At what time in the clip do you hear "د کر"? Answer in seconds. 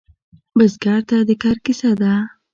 1.27-1.57